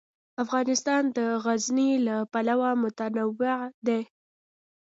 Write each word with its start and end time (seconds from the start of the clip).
افغانستان 0.43 1.03
د 1.17 1.19
غزني 1.43 1.91
له 2.07 2.15
پلوه 2.31 2.69
متنوع 2.83 3.57
دی. 3.87 4.01